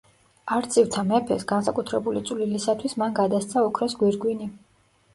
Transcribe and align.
არწივთა 0.53 1.03
მეფეს, 1.09 1.45
განსაკუთრებული 1.53 2.25
წვლილისათვის 2.31 2.99
მან 3.05 3.17
გადასცა 3.23 3.67
ოქროს 3.71 3.99
გვირგვინი. 4.05 4.55